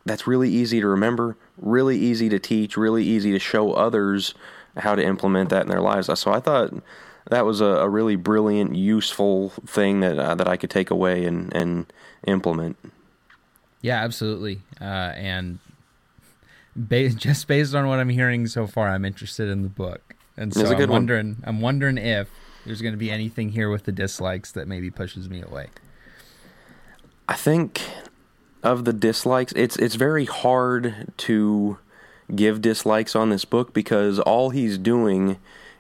that's 0.06 0.28
really 0.28 0.50
easy 0.50 0.80
to 0.82 0.88
remember, 0.88 1.36
really 1.58 1.98
easy 1.98 2.30
to 2.30 2.38
teach, 2.38 2.78
really 2.78 3.04
easy 3.04 3.32
to 3.32 3.40
show 3.40 3.74
others 3.74 4.36
how 4.78 4.94
to 4.94 5.04
implement 5.04 5.50
that 5.50 5.64
in 5.64 5.70
their 5.70 5.82
lives. 5.82 6.08
So 6.20 6.32
I 6.32 6.40
thought 6.40 6.74
that 7.30 7.46
was 7.46 7.62
a, 7.62 7.66
a 7.66 7.90
really 7.90 8.16
brilliant, 8.16 8.76
useful 8.76 9.50
thing 9.66 10.02
that 10.02 10.18
uh, 10.18 10.36
that 10.36 10.48
I 10.48 10.58
could 10.58 10.70
take 10.70 10.92
away 10.92 11.26
and 11.26 11.54
and 11.56 11.92
implement. 12.28 12.78
Yeah, 13.82 14.04
absolutely. 14.04 14.62
Uh, 14.80 15.14
and 15.16 15.60
ba- 16.76 17.10
just 17.10 17.48
based 17.48 17.76
on 17.76 17.88
what 17.88 18.00
I'm 18.00 18.10
hearing 18.10 18.48
so 18.48 18.68
far, 18.68 18.90
I'm 18.90 19.06
interested 19.06 19.50
in 19.50 19.64
the 19.64 19.70
book, 19.70 20.16
and 20.38 20.54
so 20.54 20.66
I'm 20.66 20.90
wondering. 20.90 21.36
One. 21.36 21.44
I'm 21.46 21.62
wondering 21.62 21.98
if 21.98 22.30
there's 22.66 22.82
going 22.82 22.94
to 22.94 23.00
be 23.00 23.12
anything 23.12 23.50
here 23.50 23.70
with 23.70 23.84
the 23.84 23.92
dislikes 23.92 24.52
that 24.54 24.68
maybe 24.68 24.90
pushes 24.90 25.30
me 25.30 25.42
away. 25.42 25.68
I 27.28 27.36
think 27.36 27.82
of 28.64 28.86
the 28.86 28.94
dislikes, 28.94 29.54
it's 29.56 29.76
it's 29.78 29.96
very 29.96 30.26
hard 30.26 31.12
to 31.18 31.78
give 32.34 32.62
dislikes 32.62 33.16
on 33.16 33.30
this 33.30 33.46
book 33.46 33.74
because 33.74 34.20
all 34.20 34.50
he's 34.50 34.78
doing 34.78 35.38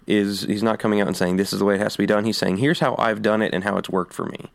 is 0.07 0.41
he's 0.43 0.63
not 0.63 0.79
coming 0.79 1.01
out 1.01 1.07
and 1.07 1.17
saying 1.17 1.37
this 1.37 1.53
is 1.53 1.59
the 1.59 1.65
way 1.65 1.75
it 1.75 1.81
has 1.81 1.93
to 1.93 1.99
be 1.99 2.05
done. 2.05 2.25
He's 2.25 2.37
saying 2.37 2.57
here's 2.57 2.79
how 2.79 2.95
I've 2.97 3.21
done 3.21 3.41
it 3.41 3.53
and 3.53 3.63
how 3.63 3.77
it's 3.77 3.89
worked 3.89 4.13
for 4.13 4.25
me. 4.25 4.51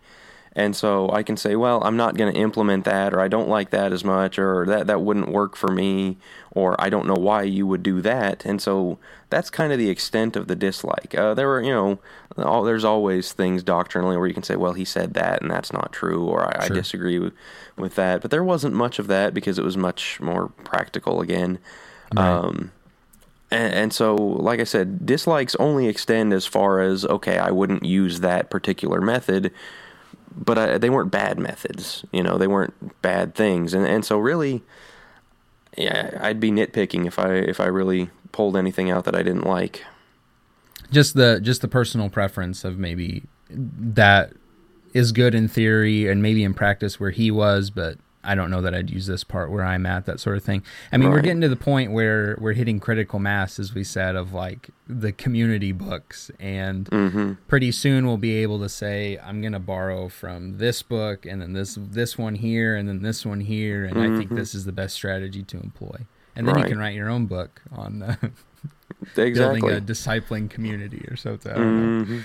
And 0.54 0.74
so 0.74 1.08
I 1.12 1.22
can 1.22 1.36
say, 1.36 1.54
well, 1.54 1.80
I'm 1.84 1.96
not 1.96 2.16
going 2.16 2.32
to 2.32 2.40
implement 2.40 2.84
that, 2.84 3.14
or 3.14 3.20
I 3.20 3.28
don't 3.28 3.48
like 3.48 3.70
that 3.70 3.92
as 3.92 4.02
much, 4.02 4.40
or 4.40 4.66
that, 4.66 4.88
that 4.88 5.02
wouldn't 5.02 5.28
work 5.30 5.54
for 5.54 5.68
me, 5.68 6.16
or 6.50 6.74
I 6.80 6.88
don't 6.88 7.06
know 7.06 7.14
why 7.14 7.42
you 7.42 7.64
would 7.66 7.82
do 7.82 8.00
that. 8.00 8.44
And 8.44 8.60
so 8.60 8.98
that's 9.30 9.50
kind 9.50 9.72
of 9.72 9.78
the 9.78 9.90
extent 9.90 10.34
of 10.34 10.48
the 10.48 10.56
dislike. 10.56 11.14
Uh, 11.16 11.34
there 11.34 11.46
were, 11.46 11.62
you 11.62 11.70
know, 11.70 12.00
all, 12.38 12.64
there's 12.64 12.84
always 12.84 13.32
things 13.32 13.62
doctrinally 13.62 14.16
where 14.16 14.26
you 14.26 14.34
can 14.34 14.42
say, 14.42 14.56
well, 14.56 14.72
he 14.72 14.84
said 14.84 15.14
that, 15.14 15.42
and 15.42 15.50
that's 15.50 15.72
not 15.72 15.92
true, 15.92 16.26
or 16.26 16.44
I, 16.44 16.66
sure. 16.66 16.74
I 16.74 16.78
disagree 16.80 17.20
with, 17.20 17.34
with 17.76 17.94
that. 17.94 18.20
But 18.20 18.32
there 18.32 18.42
wasn't 18.42 18.74
much 18.74 18.98
of 18.98 19.06
that 19.06 19.34
because 19.34 19.60
it 19.60 19.64
was 19.64 19.76
much 19.76 20.18
more 20.18 20.48
practical 20.64 21.20
again. 21.20 21.60
Right. 22.16 22.26
Um, 22.26 22.72
and, 23.50 23.72
and, 23.74 23.92
so, 23.92 24.14
like 24.14 24.60
I 24.60 24.64
said, 24.64 25.06
dislikes 25.06 25.54
only 25.56 25.88
extend 25.88 26.32
as 26.32 26.46
far 26.46 26.80
as 26.80 27.04
okay, 27.04 27.38
I 27.38 27.50
wouldn't 27.50 27.84
use 27.84 28.20
that 28.20 28.50
particular 28.50 29.00
method 29.00 29.52
but 30.38 30.58
I, 30.58 30.78
they 30.78 30.90
weren't 30.90 31.10
bad 31.10 31.38
methods. 31.38 32.04
You 32.12 32.22
know, 32.22 32.38
they 32.38 32.46
weren't 32.46 33.02
bad 33.02 33.34
things, 33.34 33.74
and 33.74 33.86
and 33.86 34.04
so 34.04 34.18
really, 34.18 34.62
yeah, 35.76 36.18
I'd 36.20 36.40
be 36.40 36.50
nitpicking 36.50 37.06
if 37.06 37.18
I 37.18 37.34
if 37.34 37.60
I 37.60 37.66
really 37.66 38.10
pulled 38.32 38.56
anything 38.56 38.90
out 38.90 39.04
that 39.04 39.14
I 39.14 39.22
didn't 39.22 39.46
like. 39.46 39.84
Just 40.90 41.14
the 41.14 41.40
just 41.42 41.60
the 41.60 41.68
personal 41.68 42.08
preference 42.08 42.64
of 42.64 42.78
maybe 42.78 43.24
that 43.50 44.32
is 44.94 45.12
good 45.12 45.34
in 45.34 45.48
theory 45.48 46.08
and 46.08 46.22
maybe 46.22 46.44
in 46.44 46.54
practice 46.54 46.98
where 46.98 47.10
he 47.10 47.30
was, 47.30 47.70
but 47.70 47.98
I 48.28 48.34
don't 48.34 48.50
know 48.50 48.60
that 48.60 48.74
I'd 48.74 48.90
use 48.90 49.06
this 49.06 49.24
part 49.24 49.50
where 49.50 49.64
I'm 49.64 49.86
at, 49.86 50.04
that 50.04 50.20
sort 50.20 50.36
of 50.36 50.44
thing. 50.44 50.62
I 50.92 50.98
mean, 50.98 51.08
right. 51.08 51.14
we're 51.14 51.22
getting 51.22 51.40
to 51.40 51.48
the 51.48 51.56
point 51.56 51.92
where 51.92 52.36
we're 52.38 52.52
hitting 52.52 52.78
critical 52.78 53.18
mass, 53.18 53.58
as 53.58 53.72
we 53.72 53.82
said, 53.82 54.16
of 54.16 54.34
like 54.34 54.68
the 54.86 55.12
community 55.12 55.72
books. 55.72 56.30
And 56.38 56.84
mm-hmm. 56.90 57.32
pretty 57.48 57.72
soon 57.72 58.06
we'll 58.06 58.18
be 58.18 58.34
able 58.42 58.58
to 58.60 58.68
say, 58.68 59.18
I'm 59.24 59.40
going 59.40 59.54
to 59.54 59.58
borrow 59.58 60.10
from 60.10 60.58
this 60.58 60.82
book 60.82 61.24
and 61.24 61.40
then 61.40 61.54
this, 61.54 61.78
this 61.80 62.18
one 62.18 62.34
here 62.34 62.76
and 62.76 62.86
then 62.86 63.00
this 63.00 63.24
one 63.24 63.40
here. 63.40 63.86
And 63.86 63.96
mm-hmm. 63.96 64.14
I 64.14 64.18
think 64.18 64.26
mm-hmm. 64.26 64.36
this 64.36 64.54
is 64.54 64.66
the 64.66 64.72
best 64.72 64.94
strategy 64.94 65.42
to 65.44 65.56
employ. 65.56 66.04
And 66.36 66.46
then 66.46 66.54
right. 66.54 66.64
you 66.64 66.68
can 66.68 66.78
write 66.78 66.94
your 66.94 67.08
own 67.08 67.24
book 67.24 67.62
on 67.72 68.00
the 68.00 68.18
exactly. 69.16 69.60
building 69.62 69.64
a 69.70 69.80
discipling 69.80 70.50
community 70.50 71.02
or 71.10 71.16
something. 71.16 71.54
Mm-hmm. 71.54 72.20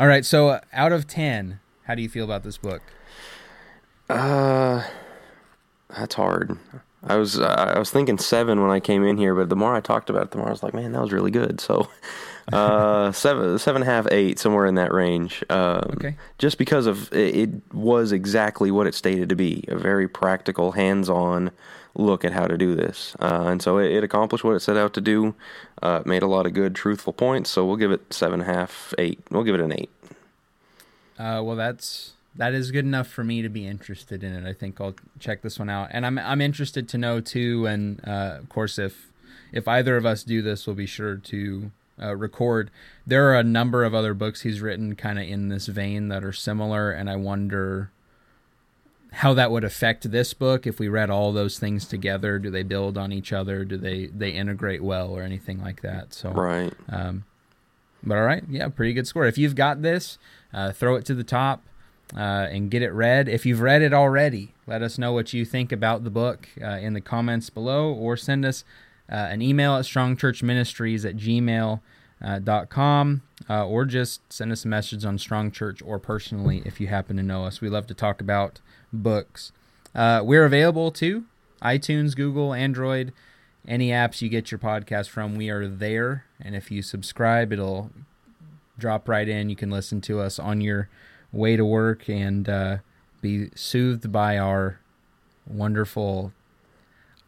All 0.00 0.08
right. 0.08 0.24
So 0.24 0.48
uh, 0.48 0.60
out 0.72 0.90
of 0.90 1.06
10, 1.06 1.60
how 1.84 1.94
do 1.94 2.02
you 2.02 2.08
feel 2.08 2.24
about 2.24 2.42
this 2.42 2.56
book? 2.56 2.82
Uh, 4.10 4.82
that's 5.88 6.14
hard. 6.14 6.58
I 7.02 7.16
was 7.16 7.38
uh, 7.38 7.72
I 7.74 7.78
was 7.78 7.90
thinking 7.90 8.18
seven 8.18 8.60
when 8.60 8.70
I 8.70 8.80
came 8.80 9.04
in 9.04 9.16
here, 9.16 9.34
but 9.34 9.48
the 9.48 9.56
more 9.56 9.74
I 9.74 9.80
talked 9.80 10.10
about 10.10 10.24
it, 10.24 10.30
the 10.32 10.38
more 10.38 10.48
I 10.48 10.50
was 10.50 10.62
like, 10.62 10.74
man, 10.74 10.92
that 10.92 11.00
was 11.00 11.12
really 11.12 11.30
good. 11.30 11.60
So, 11.60 11.88
uh, 12.52 13.12
seven 13.12 13.58
seven 13.58 13.82
and 13.82 13.90
a 13.90 13.92
half, 13.92 14.06
eight, 14.10 14.38
somewhere 14.38 14.66
in 14.66 14.74
that 14.74 14.92
range. 14.92 15.44
Um, 15.48 15.90
okay. 15.92 16.16
Just 16.38 16.58
because 16.58 16.86
of 16.86 17.12
it, 17.12 17.36
it, 17.36 17.50
was 17.72 18.10
exactly 18.10 18.70
what 18.70 18.86
it 18.86 18.94
stated 18.94 19.28
to 19.28 19.36
be 19.36 19.64
a 19.68 19.76
very 19.76 20.08
practical, 20.08 20.72
hands-on 20.72 21.52
look 21.94 22.24
at 22.24 22.32
how 22.32 22.46
to 22.46 22.58
do 22.58 22.74
this, 22.74 23.16
uh, 23.20 23.44
and 23.46 23.62
so 23.62 23.78
it, 23.78 23.92
it, 23.92 24.04
accomplished 24.04 24.44
what 24.44 24.54
it 24.54 24.60
set 24.60 24.76
out 24.76 24.92
to 24.94 25.00
do. 25.00 25.34
Uh, 25.80 26.02
made 26.04 26.22
a 26.22 26.26
lot 26.26 26.46
of 26.46 26.52
good, 26.52 26.74
truthful 26.74 27.12
points. 27.12 27.50
So 27.50 27.64
we'll 27.64 27.76
give 27.76 27.92
it 27.92 28.12
seven 28.12 28.40
and 28.40 28.50
a 28.50 28.52
half, 28.52 28.92
eight. 28.98 29.20
We'll 29.30 29.44
give 29.44 29.54
it 29.54 29.60
an 29.60 29.72
eight. 29.72 29.90
Uh, 31.16 31.42
well, 31.44 31.56
that's 31.56 32.12
that 32.38 32.54
is 32.54 32.70
good 32.70 32.84
enough 32.84 33.08
for 33.08 33.24
me 33.24 33.42
to 33.42 33.48
be 33.48 33.66
interested 33.66 34.24
in 34.24 34.32
it. 34.32 34.48
I 34.48 34.52
think 34.52 34.80
I'll 34.80 34.94
check 35.18 35.42
this 35.42 35.58
one 35.58 35.68
out, 35.68 35.88
and 35.90 36.06
I'm 36.06 36.18
I'm 36.18 36.40
interested 36.40 36.88
to 36.88 36.98
know 36.98 37.20
too. 37.20 37.66
And 37.66 38.00
uh, 38.06 38.36
of 38.38 38.48
course, 38.48 38.78
if 38.78 39.10
if 39.52 39.68
either 39.68 39.96
of 39.96 40.06
us 40.06 40.22
do 40.22 40.40
this, 40.40 40.66
we'll 40.66 40.76
be 40.76 40.86
sure 40.86 41.16
to 41.16 41.70
uh, 42.00 42.14
record. 42.14 42.70
There 43.06 43.28
are 43.28 43.38
a 43.38 43.42
number 43.44 43.84
of 43.84 43.92
other 43.92 44.14
books 44.14 44.42
he's 44.42 44.60
written, 44.60 44.94
kind 44.94 45.18
of 45.18 45.26
in 45.26 45.48
this 45.48 45.66
vein, 45.66 46.08
that 46.08 46.24
are 46.24 46.32
similar, 46.32 46.92
and 46.92 47.10
I 47.10 47.16
wonder 47.16 47.90
how 49.10 49.34
that 49.34 49.50
would 49.50 49.64
affect 49.64 50.10
this 50.10 50.32
book 50.32 50.66
if 50.66 50.78
we 50.78 50.86
read 50.86 51.10
all 51.10 51.32
those 51.32 51.58
things 51.58 51.86
together. 51.86 52.38
Do 52.38 52.50
they 52.50 52.62
build 52.62 52.96
on 52.96 53.10
each 53.10 53.32
other? 53.32 53.64
Do 53.64 53.76
they 53.76 54.06
they 54.06 54.30
integrate 54.30 54.82
well, 54.82 55.10
or 55.10 55.22
anything 55.22 55.60
like 55.60 55.82
that? 55.82 56.14
So 56.14 56.30
right. 56.30 56.72
Um, 56.88 57.24
but 58.04 58.16
all 58.16 58.24
right, 58.24 58.44
yeah, 58.48 58.68
pretty 58.68 58.92
good 58.92 59.08
score. 59.08 59.26
If 59.26 59.38
you've 59.38 59.56
got 59.56 59.82
this, 59.82 60.18
uh, 60.54 60.70
throw 60.70 60.94
it 60.94 61.04
to 61.06 61.14
the 61.16 61.24
top 61.24 61.64
uh, 62.16 62.48
and 62.50 62.70
get 62.70 62.82
it 62.82 62.92
read. 62.92 63.28
If 63.28 63.46
you've 63.46 63.60
read 63.60 63.82
it 63.82 63.92
already, 63.92 64.54
let 64.66 64.82
us 64.82 64.98
know 64.98 65.12
what 65.12 65.32
you 65.32 65.44
think 65.44 65.72
about 65.72 66.04
the 66.04 66.10
book 66.10 66.48
uh, 66.62 66.66
in 66.66 66.94
the 66.94 67.00
comments 67.00 67.50
below 67.50 67.92
or 67.92 68.16
send 68.16 68.44
us 68.44 68.64
uh, 69.10 69.14
an 69.14 69.42
email 69.42 69.76
at 69.76 69.84
strongchurchministries 69.84 71.08
at 71.08 71.16
gmail.com 71.16 73.22
uh, 73.48 73.52
uh, 73.52 73.66
or 73.66 73.84
just 73.84 74.32
send 74.32 74.52
us 74.52 74.64
a 74.64 74.68
message 74.68 75.04
on 75.04 75.18
Strong 75.18 75.52
Church 75.52 75.82
or 75.82 75.98
personally 75.98 76.62
if 76.64 76.80
you 76.80 76.88
happen 76.88 77.16
to 77.16 77.22
know 77.22 77.44
us. 77.44 77.60
We 77.60 77.68
love 77.68 77.86
to 77.88 77.94
talk 77.94 78.20
about 78.20 78.60
books. 78.92 79.52
Uh, 79.94 80.22
we're 80.24 80.44
available 80.44 80.90
to 80.92 81.24
iTunes, 81.62 82.14
Google, 82.14 82.54
Android, 82.54 83.12
any 83.66 83.88
apps 83.88 84.22
you 84.22 84.28
get 84.28 84.50
your 84.50 84.58
podcast 84.58 85.08
from. 85.08 85.36
We 85.36 85.50
are 85.50 85.66
there. 85.66 86.24
And 86.40 86.54
if 86.54 86.70
you 86.70 86.82
subscribe, 86.82 87.52
it'll 87.52 87.90
drop 88.78 89.08
right 89.08 89.28
in. 89.28 89.50
You 89.50 89.56
can 89.56 89.70
listen 89.70 90.00
to 90.02 90.20
us 90.20 90.38
on 90.38 90.60
your 90.60 90.88
way 91.32 91.56
to 91.56 91.64
work 91.64 92.08
and 92.08 92.48
uh, 92.48 92.78
be 93.20 93.50
soothed 93.54 94.10
by 94.10 94.38
our 94.38 94.80
wonderful, 95.46 96.32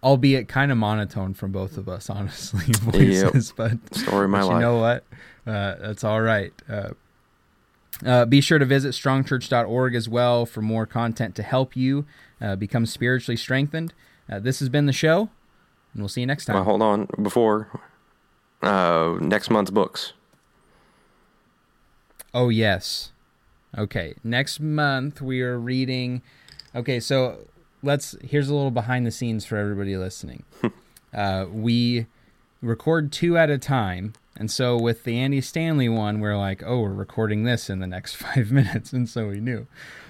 albeit 0.02 0.48
kind 0.48 0.70
of 0.72 0.78
monotone 0.78 1.34
from 1.34 1.52
both 1.52 1.76
of 1.76 1.88
us, 1.88 2.10
honestly, 2.10 2.64
voices. 2.80 3.52
Yep. 3.56 3.80
But 3.90 3.94
story 3.96 4.24
of 4.24 4.30
my 4.30 4.40
but 4.40 4.46
life. 4.46 4.54
You 4.54 4.60
know 4.60 4.78
what? 4.78 5.04
Uh, 5.46 5.74
that's 5.80 6.04
all 6.04 6.20
right. 6.20 6.52
Uh, 6.68 6.90
uh, 8.04 8.24
be 8.24 8.40
sure 8.40 8.58
to 8.58 8.64
visit 8.64 8.94
strongchurch.org 8.94 9.94
as 9.94 10.08
well 10.08 10.46
for 10.46 10.62
more 10.62 10.86
content 10.86 11.34
to 11.34 11.42
help 11.42 11.76
you 11.76 12.06
uh, 12.40 12.56
become 12.56 12.86
spiritually 12.86 13.36
strengthened. 13.36 13.92
Uh, 14.30 14.38
this 14.38 14.60
has 14.60 14.68
been 14.68 14.86
the 14.86 14.92
show, 14.92 15.28
and 15.92 16.02
we'll 16.02 16.08
see 16.08 16.20
you 16.20 16.26
next 16.26 16.46
time. 16.46 16.64
hold 16.64 16.80
on. 16.82 17.08
Before 17.20 17.68
uh, 18.62 19.18
next 19.20 19.50
month's 19.50 19.70
books. 19.70 20.12
Oh, 22.32 22.48
yes. 22.48 23.12
Okay, 23.76 24.14
next 24.24 24.60
month 24.60 25.20
we 25.20 25.42
are 25.42 25.58
reading. 25.58 26.22
Okay, 26.74 27.00
so 27.00 27.46
let's. 27.82 28.16
Here's 28.22 28.48
a 28.48 28.54
little 28.54 28.70
behind 28.70 29.06
the 29.06 29.10
scenes 29.10 29.44
for 29.44 29.56
everybody 29.56 29.96
listening. 29.96 30.44
uh, 31.14 31.46
we 31.50 32.06
record 32.62 33.12
two 33.12 33.36
at 33.38 33.50
a 33.50 33.58
time, 33.58 34.14
and 34.36 34.50
so 34.50 34.76
with 34.76 35.04
the 35.04 35.18
Andy 35.18 35.40
Stanley 35.40 35.88
one, 35.88 36.20
we're 36.20 36.36
like, 36.36 36.62
oh, 36.64 36.80
we're 36.80 36.92
recording 36.92 37.44
this 37.44 37.70
in 37.70 37.78
the 37.78 37.86
next 37.86 38.14
five 38.16 38.50
minutes, 38.50 38.92
and 38.92 39.08
so 39.08 39.28
we 39.28 39.40
knew. 39.40 39.66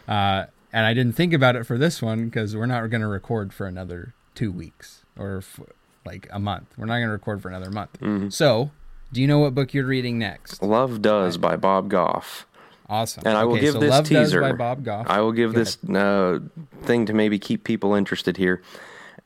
Uh, 0.08 0.46
and 0.72 0.86
I 0.86 0.94
didn't 0.94 1.14
think 1.14 1.32
about 1.32 1.56
it 1.56 1.64
for 1.64 1.76
this 1.76 2.00
one 2.00 2.26
because 2.26 2.56
we're 2.56 2.66
not 2.66 2.86
going 2.90 3.00
to 3.00 3.08
record 3.08 3.52
for 3.52 3.66
another 3.66 4.14
two 4.34 4.52
weeks 4.52 5.02
or 5.18 5.38
f- 5.38 5.60
like 6.04 6.28
a 6.30 6.38
month. 6.38 6.74
We're 6.76 6.86
not 6.86 6.94
going 6.94 7.08
to 7.08 7.12
record 7.12 7.42
for 7.42 7.48
another 7.48 7.70
month. 7.70 7.98
Mm-hmm. 8.00 8.30
So, 8.30 8.70
do 9.12 9.20
you 9.20 9.26
know 9.26 9.40
what 9.40 9.54
book 9.54 9.74
you're 9.74 9.84
reading 9.84 10.18
next? 10.18 10.62
Love 10.62 11.02
Does 11.02 11.36
by 11.36 11.56
Bob 11.56 11.88
Goff. 11.88 12.46
Awesome. 12.90 13.22
And 13.24 13.38
I 13.38 13.44
will 13.44 13.56
give 13.56 13.74
so 13.74 13.78
this 13.78 13.90
Love 13.90 14.08
teaser. 14.08 14.40
by 14.40 14.52
Bob 14.52 14.84
Goff. 14.84 15.06
I 15.08 15.20
will 15.20 15.30
give 15.30 15.52
Go 15.52 15.60
this 15.60 15.78
uh, 15.84 16.40
thing 16.82 17.06
to 17.06 17.12
maybe 17.12 17.38
keep 17.38 17.62
people 17.62 17.94
interested 17.94 18.36
here. 18.36 18.62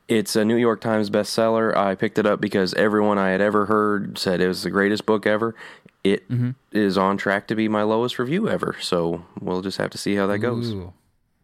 It's 0.07 0.35
a 0.35 0.45
New 0.45 0.55
York 0.55 0.81
Times 0.81 1.09
bestseller. 1.09 1.75
I 1.75 1.95
picked 1.95 2.19
it 2.19 2.27
up 2.27 2.39
because 2.39 2.75
everyone 2.75 3.17
I 3.17 3.31
had 3.31 3.41
ever 3.41 3.65
heard 3.65 4.19
said 4.19 4.39
it 4.39 4.47
was 4.47 4.61
the 4.61 4.69
greatest 4.69 5.07
book 5.07 5.25
ever. 5.25 5.55
It 6.03 6.29
mm-hmm. 6.29 6.51
is 6.71 6.95
on 6.95 7.17
track 7.17 7.47
to 7.47 7.55
be 7.55 7.67
my 7.67 7.81
lowest 7.81 8.19
review 8.19 8.47
ever. 8.47 8.75
So 8.79 9.25
we'll 9.41 9.63
just 9.63 9.79
have 9.79 9.89
to 9.89 9.97
see 9.97 10.13
how 10.13 10.27
that 10.27 10.37
goes. 10.37 10.75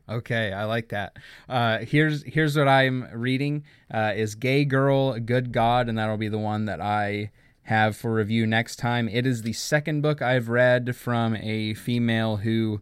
Okay, 0.07 0.53
I 0.53 0.65
like 0.65 0.89
that. 0.89 1.17
Uh, 1.49 1.79
here's 1.79 2.21
here's 2.23 2.55
what 2.55 2.67
I'm 2.67 3.07
reading: 3.13 3.63
uh, 3.91 4.13
is 4.15 4.35
"Gay 4.35 4.65
Girl, 4.65 5.17
Good 5.19 5.51
God," 5.51 5.89
and 5.89 5.97
that'll 5.97 6.17
be 6.17 6.27
the 6.27 6.37
one 6.37 6.65
that 6.65 6.81
I 6.81 7.31
have 7.63 7.95
for 7.95 8.13
review 8.13 8.45
next 8.45 8.77
time. 8.77 9.07
It 9.07 9.25
is 9.25 9.43
the 9.43 9.53
second 9.53 10.01
book 10.01 10.21
I've 10.21 10.49
read 10.49 10.95
from 10.95 11.35
a 11.35 11.73
female 11.73 12.37
who 12.37 12.81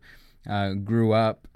uh, 0.50 0.74
grew 0.74 1.14
up 1.14 1.48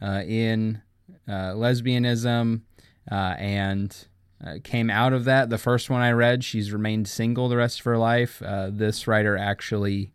uh, 0.00 0.22
in 0.26 0.82
uh, 1.28 1.52
lesbianism 1.54 2.62
uh, 3.10 3.14
and 3.14 4.06
uh, 4.44 4.54
came 4.64 4.90
out 4.90 5.12
of 5.12 5.24
that. 5.24 5.48
The 5.50 5.58
first 5.58 5.88
one 5.88 6.02
I 6.02 6.10
read, 6.10 6.42
she's 6.42 6.72
remained 6.72 7.06
single 7.08 7.48
the 7.48 7.56
rest 7.56 7.80
of 7.80 7.84
her 7.84 7.98
life. 7.98 8.42
Uh, 8.42 8.70
this 8.72 9.06
writer 9.06 9.36
actually. 9.36 10.12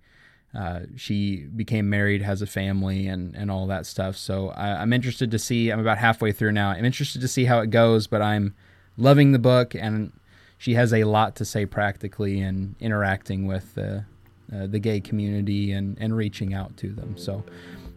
she 0.96 1.46
became 1.46 1.90
married, 1.90 2.22
has 2.22 2.42
a 2.42 2.48
family, 2.48 3.08
and, 3.08 3.36
and 3.36 3.50
all 3.50 3.68
that 3.68 3.86
stuff. 3.86 4.18
So 4.18 4.50
I, 4.50 4.82
I'm 4.82 4.92
interested 4.92 5.32
to 5.32 5.40
see. 5.40 5.70
I'm 5.70 5.80
about 5.80 6.00
halfway 6.00 6.32
through 6.32 6.52
now. 6.52 6.70
I'm 6.72 6.86
interested 6.86 7.22
to 7.22 7.28
see 7.28 7.46
how 7.46 7.60
it 7.60 7.70
goes, 7.70 8.08
but 8.08 8.22
I'm 8.22 8.56
loving 8.98 9.32
the 9.32 9.40
book, 9.40 9.76
and 9.76 10.12
she 10.58 10.74
has 10.74 10.94
a 10.94 11.04
lot 11.04 11.36
to 11.38 11.46
say 11.46 11.66
practically 11.66 12.42
and 12.42 12.76
interacting 12.80 13.48
with 13.48 13.76
the 13.76 14.06
uh, 14.54 14.66
the 14.66 14.80
gay 14.80 15.00
community 15.00 15.72
and 15.72 15.98
and 16.00 16.16
reaching 16.16 16.54
out 16.54 16.76
to 16.78 16.90
them. 16.90 17.18
So 17.18 17.44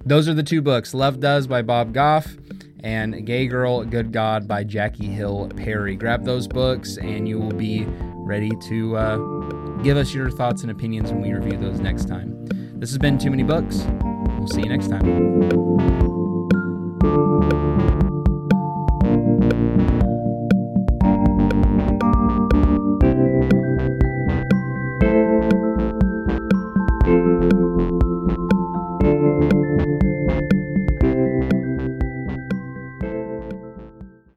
those 0.04 0.28
are 0.28 0.34
the 0.34 0.42
two 0.42 0.62
books: 0.62 0.94
Love 0.94 1.20
Does 1.20 1.46
by 1.46 1.62
Bob 1.62 1.92
Goff 1.92 2.36
and 2.82 3.26
Gay 3.26 3.46
Girl, 3.46 3.84
Good 3.84 4.12
God 4.12 4.48
by 4.48 4.64
Jackie 4.64 5.06
Hill 5.06 5.50
Perry. 5.56 5.96
Grab 5.96 6.24
those 6.24 6.46
books, 6.48 6.96
and 6.96 7.28
you 7.28 7.38
will 7.38 7.52
be 7.52 7.84
ready 8.24 8.50
to 8.68 8.96
uh, 8.96 9.16
give 9.82 9.96
us 9.96 10.14
your 10.14 10.30
thoughts 10.30 10.62
and 10.62 10.70
opinions 10.70 11.10
when 11.10 11.22
we 11.22 11.32
review 11.32 11.58
those 11.58 11.80
next 11.80 12.08
time. 12.08 12.46
This 12.78 12.90
has 12.90 12.98
been 12.98 13.18
Too 13.18 13.30
Many 13.30 13.42
Books. 13.42 13.86
We'll 14.38 14.48
see 14.48 14.62
you 14.62 14.68
next 14.68 14.88
time. 14.88 15.60